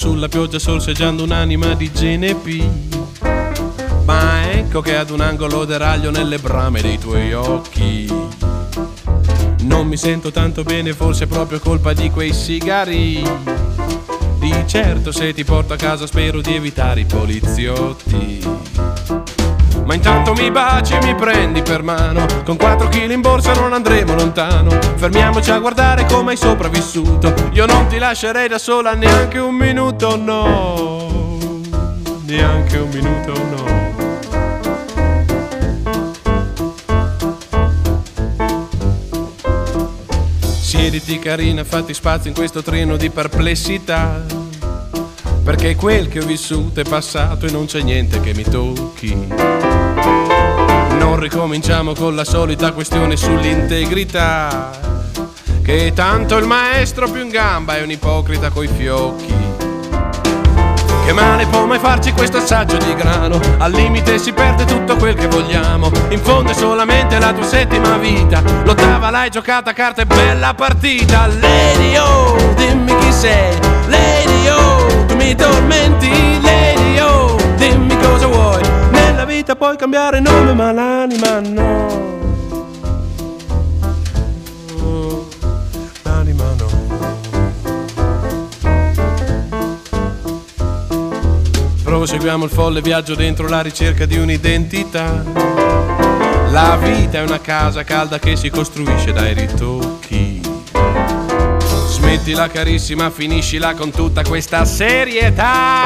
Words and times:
Sulla 0.00 0.28
pioggia 0.28 0.58
sorseggiando 0.58 1.24
un'anima 1.24 1.74
di 1.74 1.90
GNP 1.90 2.64
Ma 4.06 4.50
ecco 4.50 4.80
che 4.80 4.96
ad 4.96 5.10
un 5.10 5.20
angolo 5.20 5.66
deraglio 5.66 6.10
nelle 6.10 6.38
brame 6.38 6.80
dei 6.80 6.98
tuoi 6.98 7.34
occhi. 7.34 8.10
Non 9.60 9.86
mi 9.86 9.98
sento 9.98 10.30
tanto 10.30 10.62
bene, 10.62 10.94
forse 10.94 11.24
è 11.24 11.26
proprio 11.26 11.58
colpa 11.58 11.92
di 11.92 12.08
quei 12.08 12.32
sigari. 12.32 13.22
Di 14.38 14.54
certo 14.64 15.12
se 15.12 15.34
ti 15.34 15.44
porto 15.44 15.74
a 15.74 15.76
casa 15.76 16.06
spero 16.06 16.40
di 16.40 16.54
evitare 16.54 17.00
i 17.00 17.04
poliziotti 17.04 19.19
ma 19.90 19.96
intanto 19.96 20.34
mi 20.34 20.52
baci 20.52 20.94
e 20.94 21.00
mi 21.02 21.16
prendi 21.16 21.62
per 21.62 21.82
mano. 21.82 22.24
Con 22.44 22.56
4 22.56 22.86
kg 22.86 23.10
in 23.10 23.20
borsa 23.20 23.54
non 23.54 23.72
andremo 23.72 24.14
lontano. 24.14 24.70
Fermiamoci 24.94 25.50
a 25.50 25.58
guardare 25.58 26.06
come 26.06 26.30
hai 26.30 26.36
sopravvissuto. 26.36 27.34
Io 27.54 27.66
non 27.66 27.88
ti 27.88 27.98
lascerei 27.98 28.46
da 28.46 28.58
sola 28.58 28.94
neanche 28.94 29.40
un 29.40 29.52
minuto, 29.52 30.16
no. 30.16 31.60
Neanche 32.24 32.78
un 32.78 32.88
minuto, 32.90 33.32
no. 33.32 33.78
Siediti 40.60 41.18
carina, 41.18 41.64
fatti 41.64 41.94
spazio 41.94 42.30
in 42.30 42.36
questo 42.36 42.62
treno 42.62 42.96
di 42.96 43.10
perplessità. 43.10 44.22
Perché 45.42 45.74
quel 45.74 46.08
che 46.08 46.20
ho 46.20 46.24
vissuto 46.24 46.78
è 46.78 46.84
passato 46.84 47.46
e 47.46 47.50
non 47.50 47.66
c'è 47.66 47.80
niente 47.82 48.20
che 48.20 48.32
mi 48.34 48.44
tocchi. 48.44 49.79
Non 50.98 51.18
ricominciamo 51.18 51.94
con 51.94 52.14
la 52.14 52.24
solita 52.24 52.72
questione 52.72 53.16
sull'integrità, 53.16 54.70
che 55.62 55.92
tanto 55.94 56.36
il 56.36 56.46
maestro 56.46 57.10
più 57.10 57.22
in 57.22 57.28
gamba 57.28 57.76
è 57.76 57.82
un 57.82 57.90
ipocrita 57.90 58.50
coi 58.50 58.68
fiocchi. 58.68 59.38
Che 61.10 61.12
male 61.16 61.46
può 61.46 61.66
mai 61.66 61.80
farci 61.80 62.12
questo 62.12 62.36
assaggio 62.36 62.76
di 62.76 62.94
grano? 62.94 63.40
Al 63.58 63.72
limite 63.72 64.16
si 64.18 64.32
perde 64.32 64.64
tutto 64.64 64.94
quel 64.94 65.14
che 65.14 65.26
vogliamo. 65.26 65.90
In 66.10 66.20
fondo 66.20 66.52
è 66.52 66.54
solamente 66.54 67.18
la 67.18 67.32
tua 67.32 67.42
settima 67.42 67.96
vita. 67.96 68.40
L'ottava 68.64 69.10
l'hai 69.10 69.28
giocata 69.28 69.70
a 69.70 69.72
carte, 69.72 70.06
bella 70.06 70.54
partita. 70.54 71.26
Lady 71.26 71.96
oh, 71.96 72.36
dimmi 72.54 72.96
chi 72.98 73.12
sei. 73.12 73.58
Lady 73.88 74.48
oh, 74.50 75.06
tu 75.06 75.16
mi 75.16 75.34
tormenti. 75.34 76.40
Lady 76.42 77.00
oh, 77.00 77.34
dimmi 77.56 77.96
cosa 77.98 78.26
vuoi. 78.26 78.69
Vita 79.40 79.56
puoi 79.56 79.74
cambiare 79.74 80.20
nome, 80.20 80.52
ma 80.52 80.70
l'anima 80.70 81.40
no. 81.40 81.88
Proseguiamo 91.82 92.44
il 92.44 92.50
folle 92.50 92.82
viaggio 92.82 93.14
dentro 93.14 93.48
la 93.48 93.62
ricerca 93.62 94.04
di 94.04 94.18
un'identità. 94.18 95.24
La 96.50 96.76
vita 96.76 97.20
è 97.20 97.22
una 97.22 97.40
casa 97.40 97.82
calda 97.82 98.18
che 98.18 98.36
si 98.36 98.50
costruisce 98.50 99.10
dai 99.14 99.32
ritocchi. 99.32 99.99
Smettila 102.10 102.48
carissima, 102.48 103.08
finiscila 103.08 103.74
con 103.74 103.92
tutta 103.92 104.24
questa 104.24 104.64
serietà. 104.64 105.84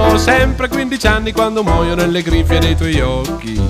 Ho 0.00 0.18
sempre 0.18 0.66
15 0.66 1.06
anni 1.06 1.30
quando 1.30 1.62
muoio 1.62 1.94
nelle 1.94 2.22
grinfie 2.22 2.58
dei 2.58 2.74
tuoi 2.74 3.00
occhi. 3.00 3.60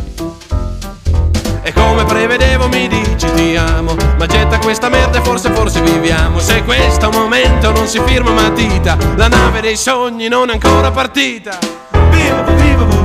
E 1.62 1.72
come 1.74 2.06
prevedevo 2.06 2.68
mi 2.68 2.88
dici 2.88 3.30
ti 3.34 3.54
amo 3.54 3.94
Ma 4.16 4.24
getta 4.24 4.58
questa 4.58 4.88
merda 4.88 5.18
e 5.18 5.20
forse 5.20 5.50
forse 5.50 5.82
viviamo 5.82 6.38
Se 6.38 6.62
questo 6.62 7.10
momento 7.10 7.72
non 7.72 7.86
si 7.86 8.00
firma 8.06 8.30
matita 8.30 8.96
La 9.16 9.28
nave 9.28 9.60
dei 9.60 9.76
sogni 9.76 10.28
non 10.28 10.48
è 10.48 10.52
ancora 10.54 10.90
partita 10.90 11.58
Viva, 12.10 12.42
viva, 12.42 12.84
viva, 12.84 12.97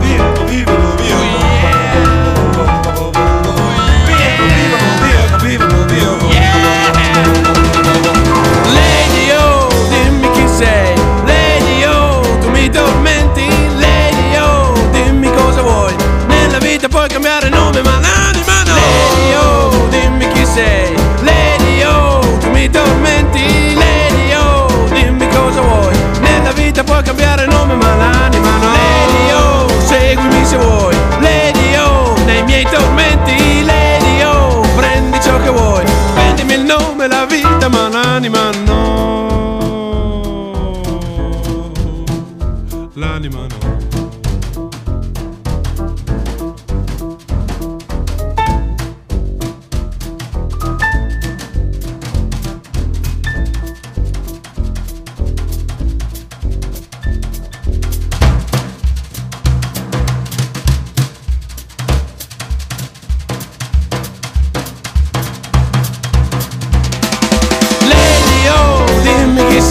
tormenti 22.74 23.74
Lady 23.76 24.34
oh, 24.34 24.68
dimmi 24.92 25.28
cosa 25.30 25.62
vuoi. 25.62 25.96
Nella 26.20 26.52
vita 26.52 26.84
puoi 26.84 27.02
cambiare 27.04 27.46
nome 27.46 27.76
ma 27.76 27.96
l'anima 27.96 28.58
no 28.58 28.72
Lady 28.72 29.32
oh, 29.32 29.68
seguimi 29.86 30.46
se 30.46 30.58
vuoi. 30.58 30.96
Lady 31.20 31.76
oh, 31.78 32.16
nei 32.26 32.44
miei 32.44 32.66
tormenti 32.70 33.64
Lady 33.64 34.22
oh, 34.24 34.62
prendi 34.76 35.22
ciò 35.22 35.40
che 35.42 35.50
vuoi. 35.50 35.84
Vendimi 36.16 36.54
il 36.56 36.64
nome, 36.64 37.08
la 37.08 37.26
vita 37.26 37.70
ma 37.70 37.88
l'anima 37.90 38.50
no 38.63 38.63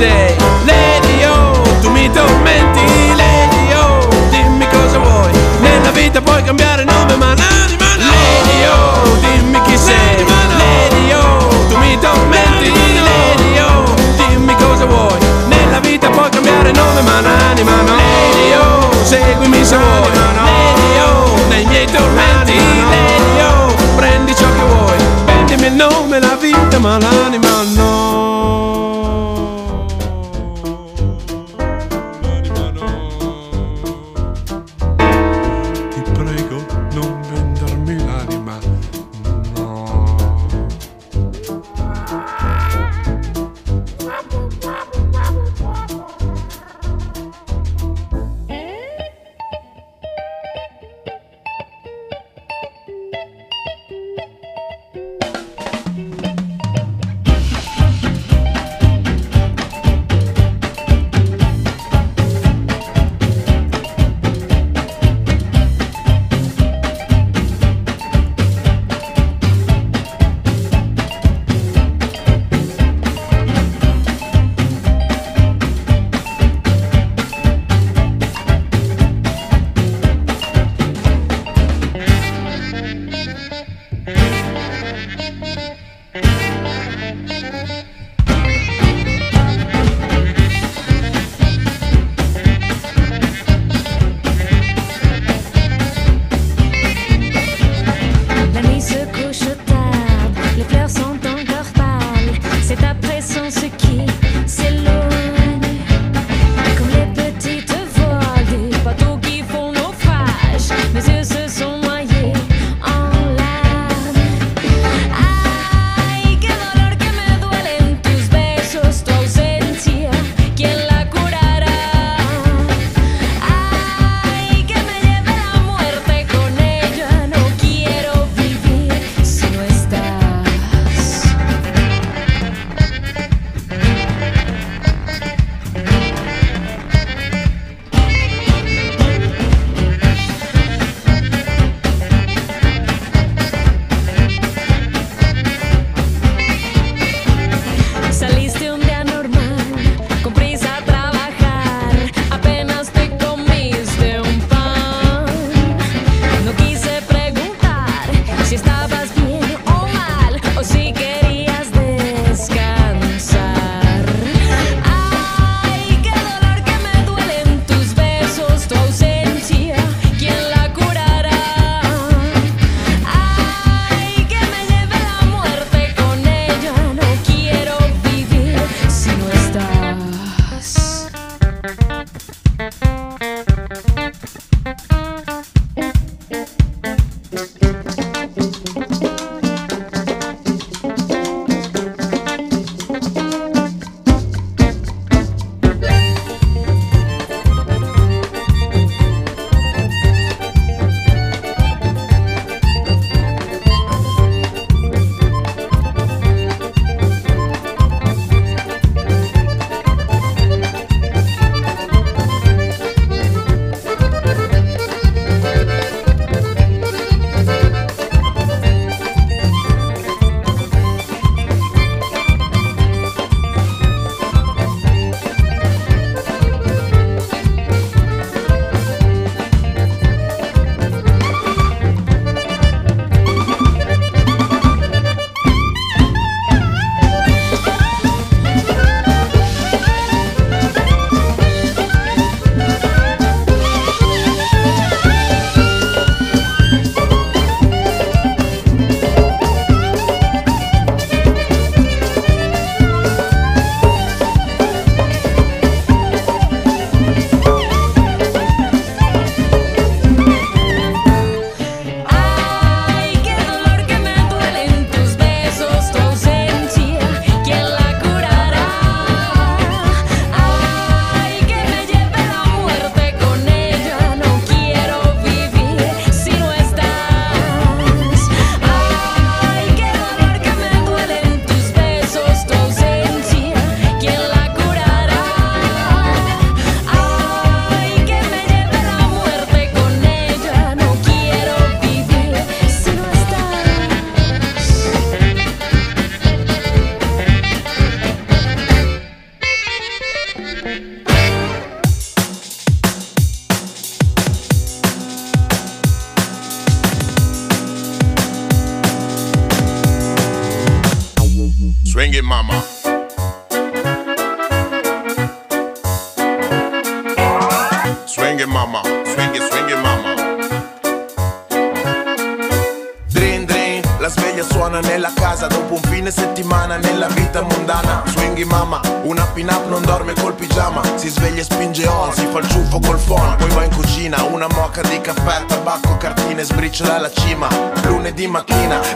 dimmi 0.03 0.42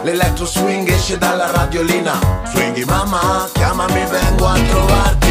L'elettro 0.03 0.45
swing 0.45 0.87
esce 0.89 1.17
dalla 1.17 1.51
radiolina. 1.51 2.19
Swinghi 2.45 2.85
mamma, 2.85 3.49
chiamami, 3.53 4.05
vengo 4.05 4.47
a 4.47 4.53
trovarti. 4.53 5.25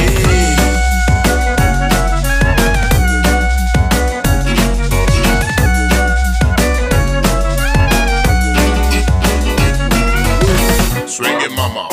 Swinging 11.07 11.55
mama, 11.55 11.89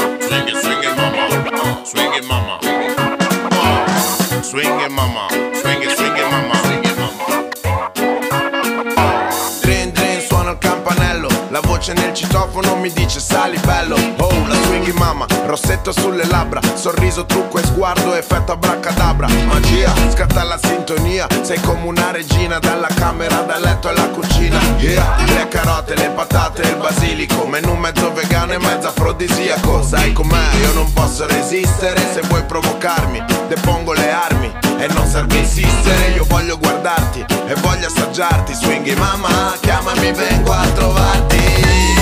swinging 4.42 4.92
mama. 4.92 5.33
voce 11.84 11.94
nel 11.94 12.14
citofono 12.14 12.76
mi 12.78 12.90
dice 12.94 13.20
sali 13.20 13.58
bello. 13.60 13.96
Oh 14.18 14.48
la 14.48 14.56
swinghi 14.56 14.94
mamma, 14.94 15.26
rossetto 15.46 15.92
sulle 15.92 16.26
labbra 16.26 16.62
Sorriso, 16.76 17.26
trucco 17.26 17.60
e 17.60 17.66
sguardo, 17.66 18.16
effetto 18.16 18.54
abracadabra. 18.54 19.28
Magia, 19.46 19.92
scatta 20.10 20.44
la 20.44 20.58
sintonia 20.62 21.28
Sei 21.42 21.60
come 21.60 21.86
una 21.86 22.12
regina 22.12 22.60
dalla 22.60 22.88
camera, 22.88 23.42
dal 23.42 23.62
letto 23.62 23.90
alla 23.90 24.08
cucina. 24.10 24.60
Yeah, 24.78 25.16
le 25.26 25.48
carote, 25.50 25.96
le 25.96 26.10
patate, 26.10 26.62
il 26.62 26.78
basilico 26.78 27.46
Menù 27.46 27.76
mezzo 27.76 28.14
vegano 28.14 28.54
e 28.54 28.60
mezzo 28.60 28.88
afrodisiaco. 28.88 29.84
Sai 29.84 30.14
com'è, 30.14 30.56
io 30.62 30.74
non 30.74 30.92
posso 30.94 31.28
resistere 31.28 32.00
Se 32.14 32.22
vuoi 32.28 32.44
provocarmi, 32.44 33.22
depongo 33.50 33.92
le 33.92 34.10
armi 34.10 34.52
E 34.78 34.88
non 34.88 35.06
serve 35.06 35.38
insistere, 35.38 36.12
io 36.16 36.24
voglio 36.28 36.58
guardarti 36.58 37.26
E 37.48 37.56
voglio 37.56 37.88
assaggiarti. 37.88 38.54
Swinghi 38.54 38.96
mamma, 38.96 39.54
chiamami, 39.60 40.12
vengo 40.14 40.54
a 40.54 40.66
trovarti. 40.74 41.53
Yeah. 41.56 41.93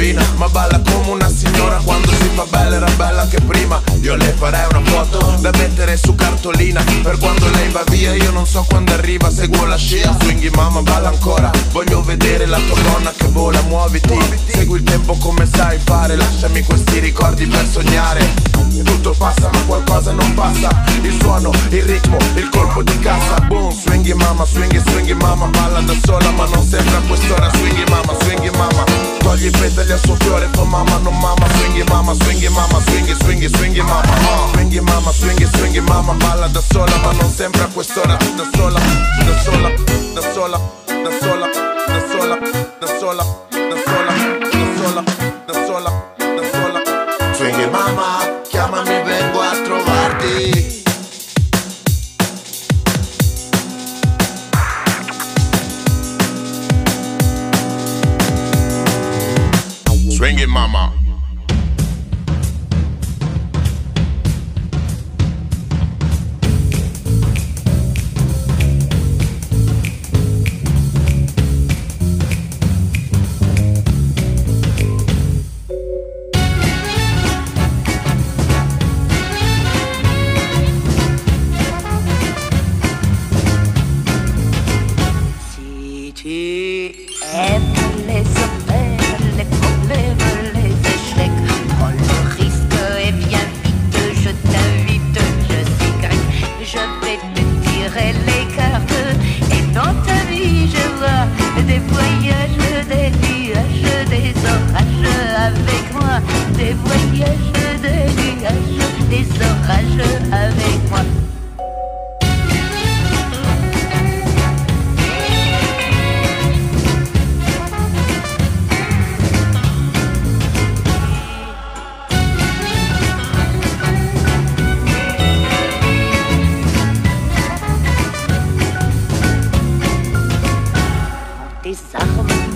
bambina 0.00 0.24
Ma 0.36 0.48
balla 0.48 0.80
come 0.80 1.10
una 1.10 1.28
signora. 1.28 1.76
Quando 1.84 2.08
si 2.08 2.30
fa 2.34 2.46
bella 2.48 2.76
era 2.76 2.90
bella 2.96 3.22
anche 3.22 3.40
prima. 3.40 3.80
Io 4.00 4.16
le 4.16 4.34
farei 4.36 4.66
una 4.70 4.82
foto 4.88 5.36
da 5.40 5.50
mettere 5.50 5.96
su 5.96 6.14
cartolina. 6.14 6.82
Per 7.02 7.18
quando 7.18 7.48
lei 7.50 7.68
va 7.70 7.84
via 7.88 8.14
io 8.14 8.30
non 8.30 8.46
so 8.46 8.64
quando 8.68 8.92
arriva. 8.94 9.30
Seguo 9.30 9.66
la 9.66 9.76
scia, 9.76 10.16
swinghi 10.20 10.48
mamma 10.50 10.80
balla 10.82 11.08
ancora. 11.08 11.50
Voglio 11.72 12.02
vedere 12.02 12.46
la 12.46 12.58
tua 12.58 12.80
donna 12.80 13.12
che 13.14 13.26
vola, 13.28 13.60
muoviti. 13.62 14.18
Segui 14.52 14.78
il 14.78 14.84
tempo 14.84 15.16
come 15.16 15.46
sai 15.46 15.78
fare 15.78 16.16
Lasciami 16.16 16.62
questi 16.62 16.98
ricordi 16.98 17.46
per 17.46 17.66
sognare. 17.66 18.48
Tutto 18.82 19.14
passa 19.16 19.50
ma 19.52 19.59
qualcosa 19.70 20.10
non 20.10 20.34
passa. 20.34 20.68
Il 21.02 21.16
suono, 21.20 21.52
il 21.70 21.82
ritmo, 21.84 22.16
il 22.34 22.48
colpo 22.48 22.82
di 22.82 22.98
cassa. 22.98 23.38
Boom, 23.46 23.70
swinghi 23.70 24.12
mamma, 24.14 24.44
swinghi, 24.44 24.78
swinghi 24.78 25.14
mamma 25.14 25.46
Balla 25.46 25.80
da 25.80 25.94
sola 26.02 26.30
ma 26.32 26.44
non 26.46 26.62
sembra 26.62 26.98
quest'ora. 27.06 27.48
Swinghi 27.54 27.84
mamma, 27.88 28.12
swinghi 28.20 28.50
mamma 28.50 28.84
Togli 29.18 29.46
i 29.46 29.50
petali 29.50 29.92
al 29.92 30.00
suo 30.00 30.16
fiore, 30.18 30.48
fa 30.52 30.64
mamma, 30.64 30.96
non 30.98 31.16
mamma 31.18 31.46
Swinghi 31.54 31.84
mamma, 31.84 32.12
swinghi 32.14 32.48
mamma, 32.48 32.80
swinghi, 32.80 33.14
swinghi, 33.14 33.48
swinghi 33.48 33.80
mamma 33.80 34.00
uh. 34.00 34.52
Swinghi 34.52 34.80
mamma, 34.80 35.12
swinghi, 35.12 35.46
swinghi 35.54 35.80
mamma 35.80 36.12
Balla 36.14 36.48
da 36.48 36.62
sola 36.68 36.96
ma 37.04 37.12
non 37.12 37.30
sembra 37.30 37.66
quest'ora. 37.66 38.16
Da 38.16 38.48
sola, 38.52 38.80
da 39.24 39.38
sola, 39.38 39.70
da 40.14 40.20
sola, 40.32 40.58
da 40.86 41.10
sola, 41.22 41.48
da 41.92 42.00
sola, 42.10 42.38
da 42.80 42.86
sola, 42.98 43.24
da 43.60 43.76
sola, 43.86 44.14
da 44.40 44.66
sola, 44.76 45.04
da 45.46 45.54
sola 45.66 46.19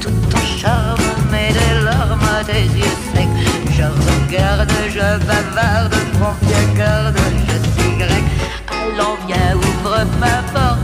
tout 0.00 0.10
ton 0.30 0.44
charme 0.60 1.00
met 1.30 1.52
des 1.52 1.84
larmes 1.84 2.20
à 2.38 2.44
tes 2.44 2.64
yeux 2.78 2.96
secs. 3.12 3.28
Je 3.76 3.82
regarde, 3.82 4.72
je 4.88 5.26
bavarde, 5.26 5.94
prends 6.18 6.36
bien 6.42 6.74
garde, 6.76 7.18
je 7.48 7.82
suis 7.82 7.96
grec. 7.96 8.24
Allons, 8.70 9.16
viens, 9.26 9.54
ouvre 9.56 10.04
ma 10.20 10.42
porte. 10.52 10.83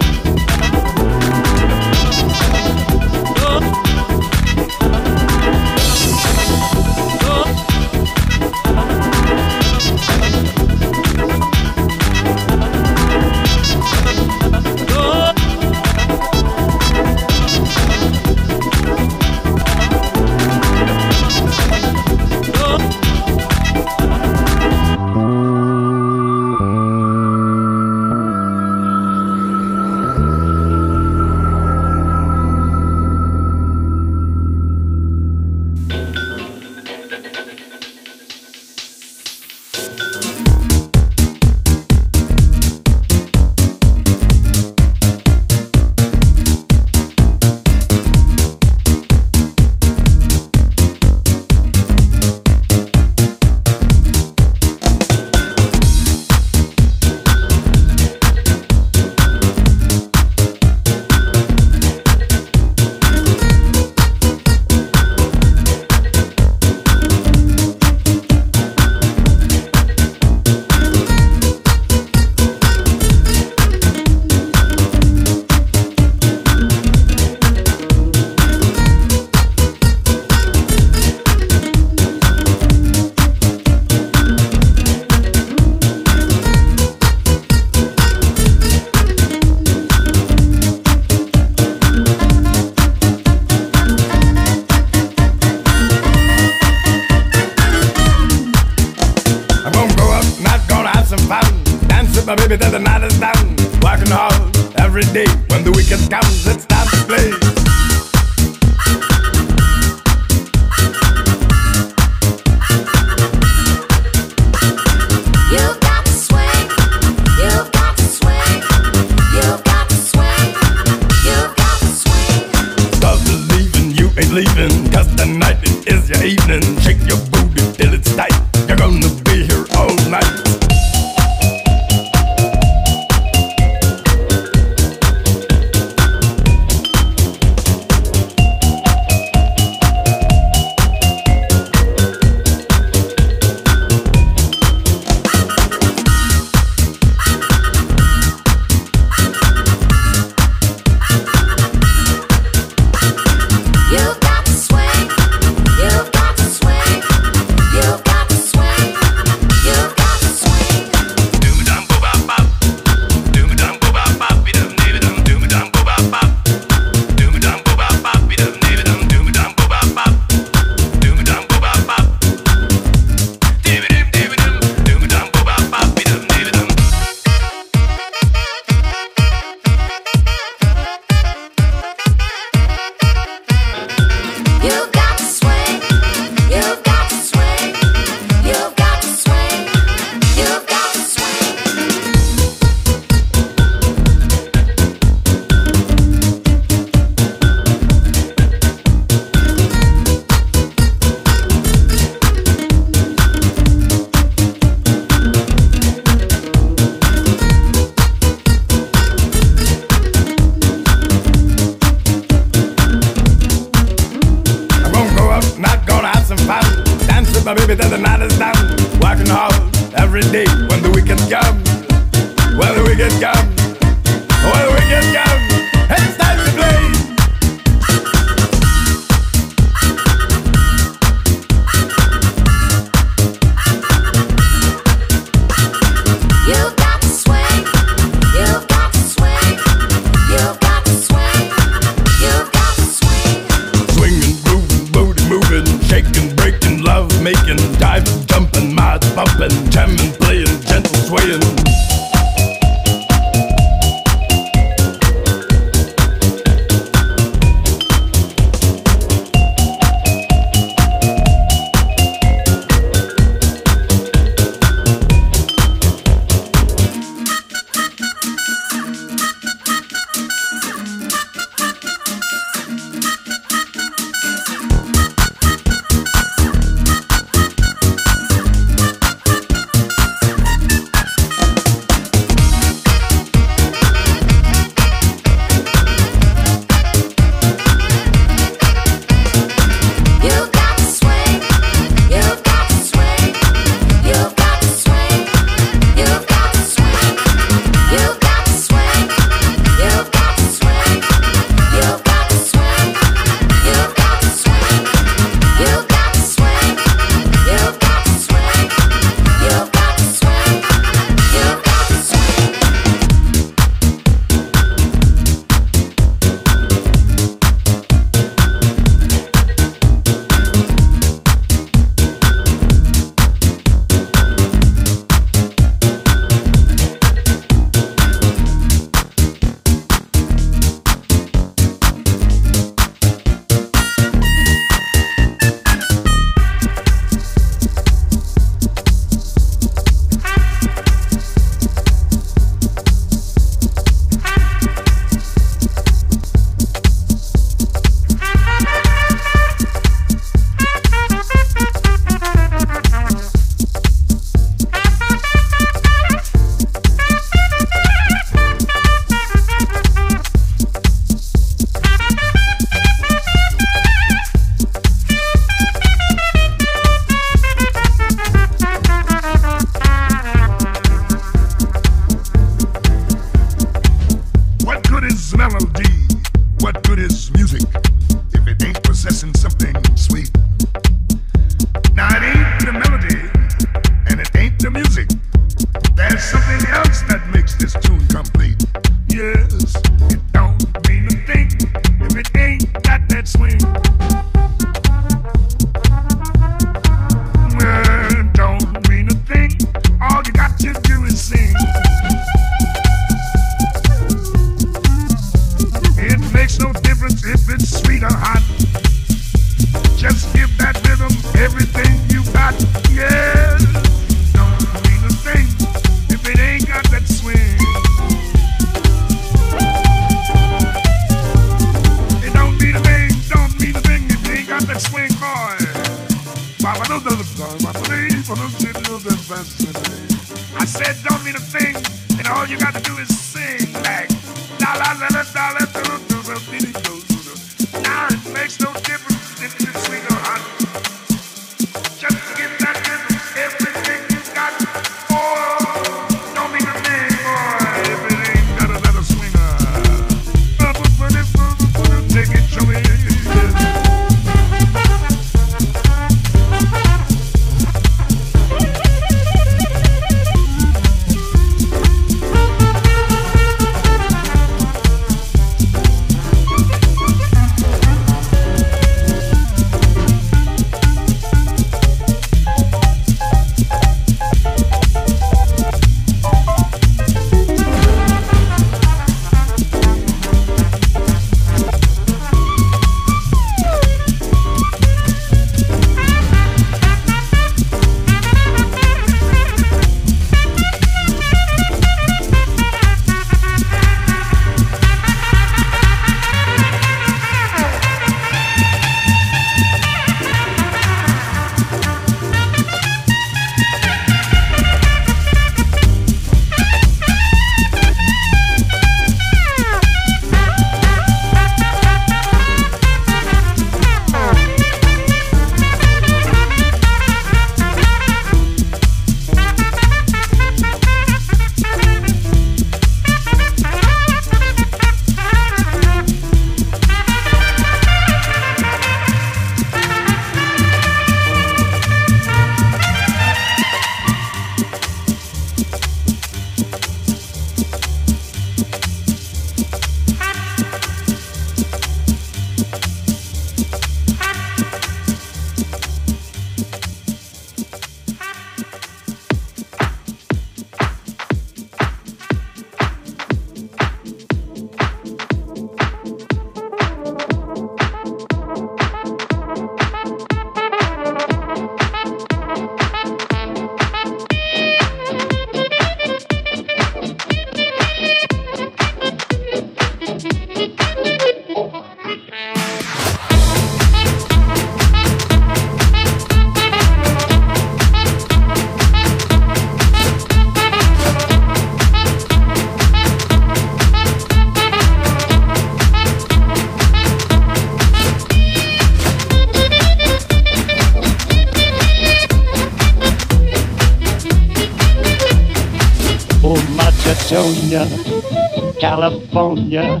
California, 598.80 600.00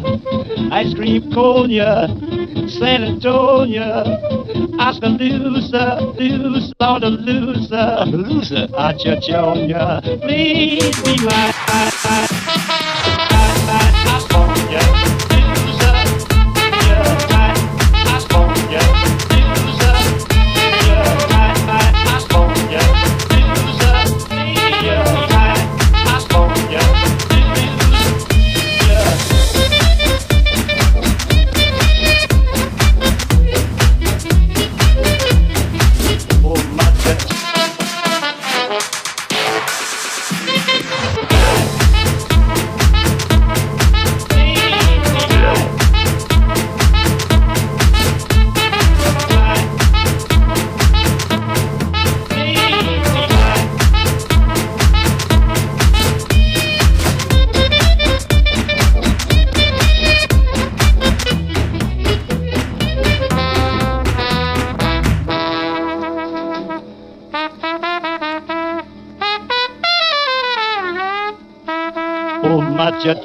ice 0.72 0.94
cream 0.94 1.30
Konya, 1.30 2.08
San 2.68 3.04
Antonio, 3.04 4.04
Oskaloosa, 4.78 6.00
loose, 6.18 6.72
Lord 6.80 7.02
loser, 7.02 8.04
loser, 8.06 8.66
Achachonia, 8.68 10.00
please 10.22 11.02
be 11.02 11.16
my 11.24 12.39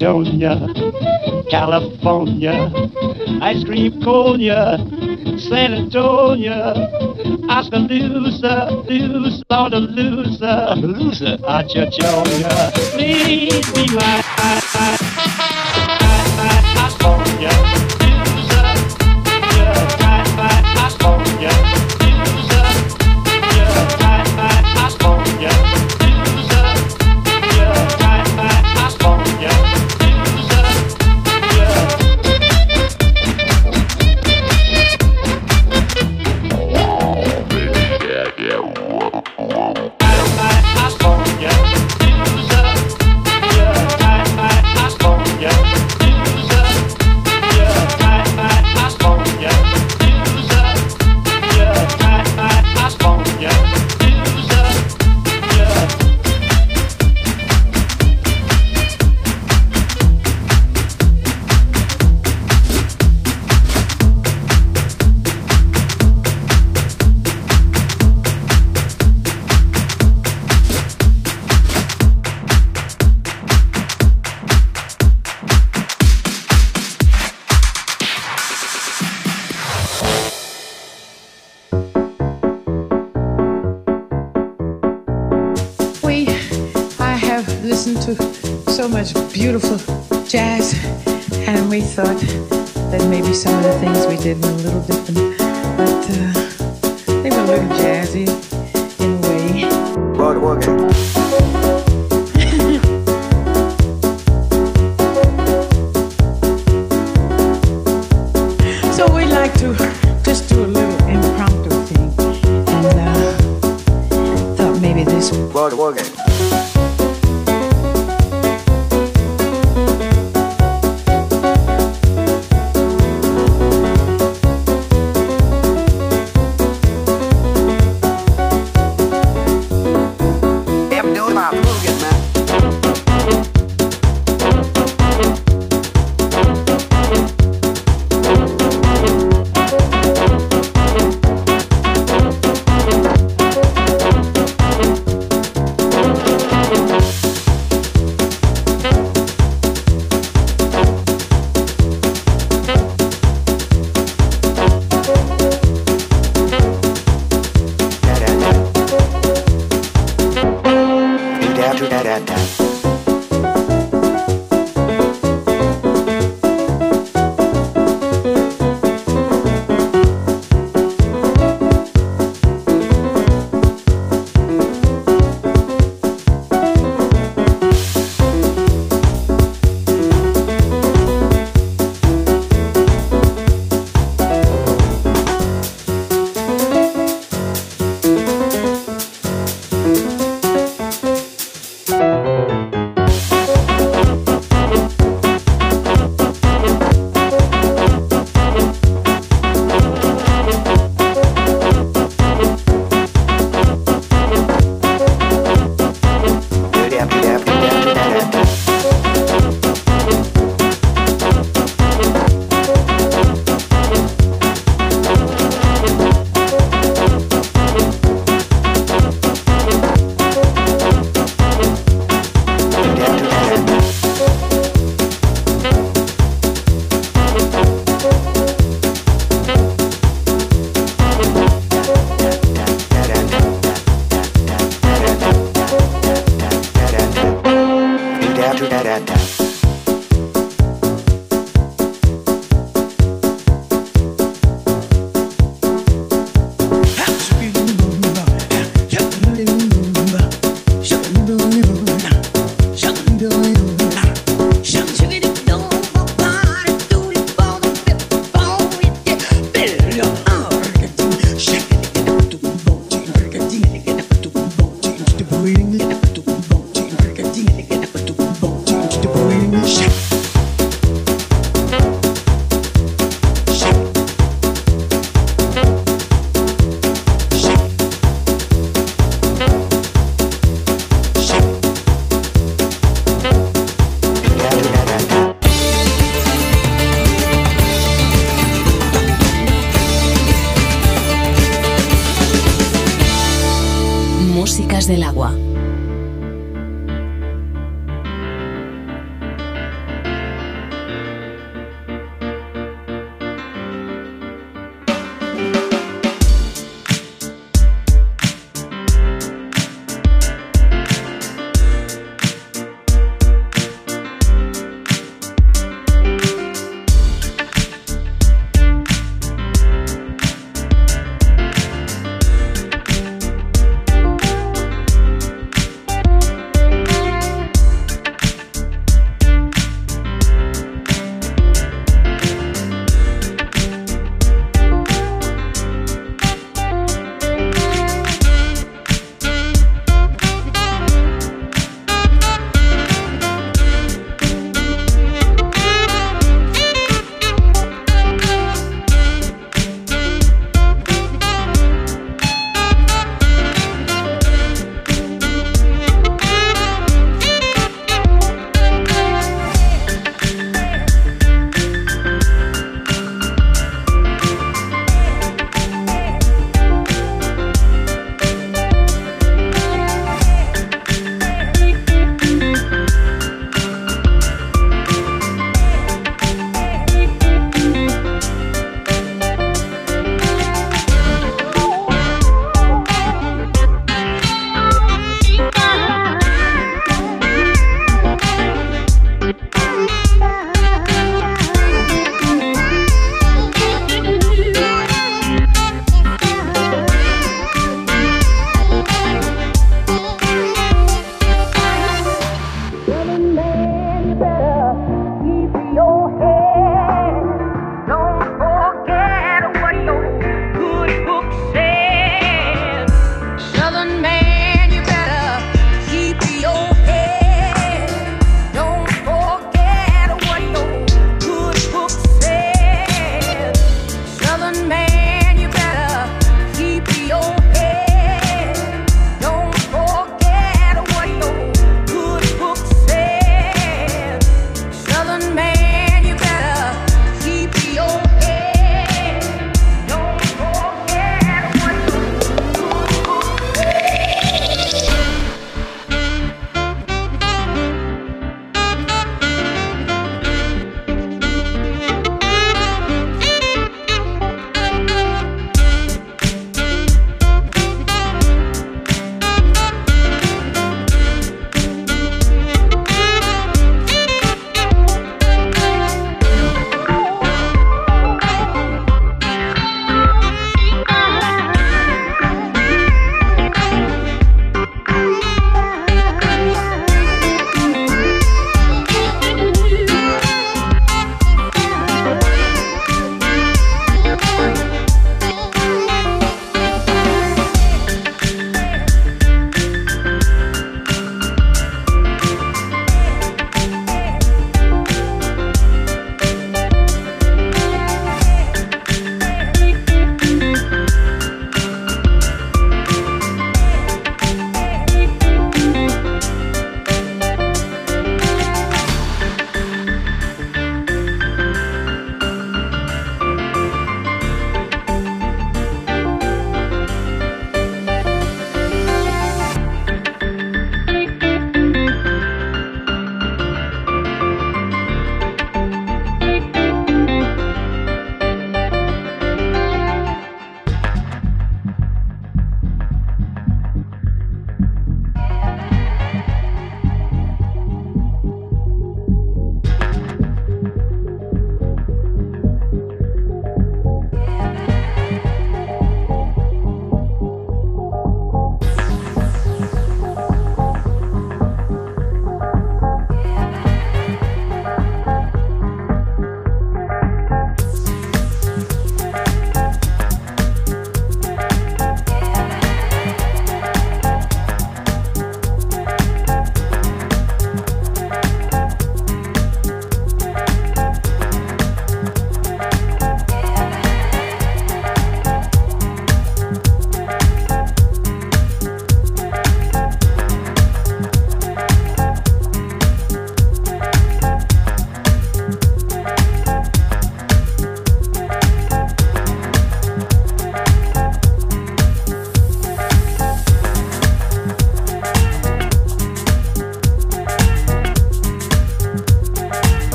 Chatonia, 0.00 0.56
California, 1.50 2.72
ice 3.42 3.62
cream 3.64 4.00
Konya, 4.00 4.78
San 5.38 5.74
Antonio, 5.74 6.72
Oskaloosa, 7.50 8.70
loose, 8.88 9.42
Lord 9.50 9.74
loser, 9.74 10.74
loser, 10.76 11.36
Achachonia, 11.44 12.72
please 12.94 13.72
be 13.72 13.94
my 13.94 15.09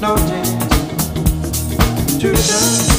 notice 0.00 0.52
to 2.20 2.28
the 2.30 2.93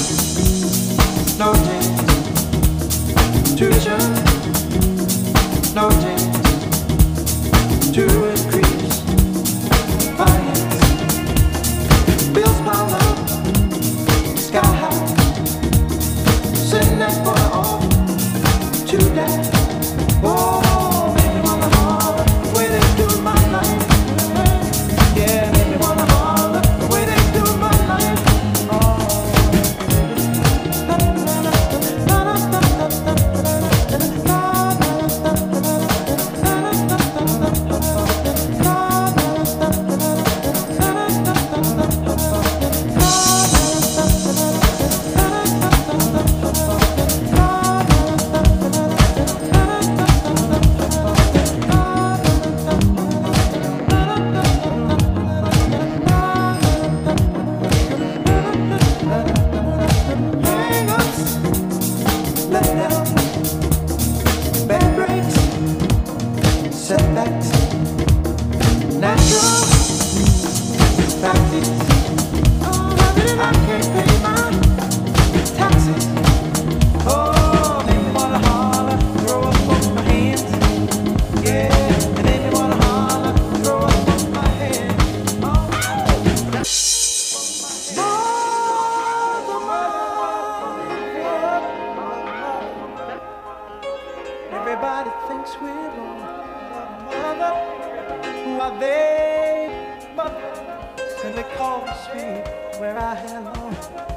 where 102.79 102.97
I 102.97 103.15
belong. 103.43 104.14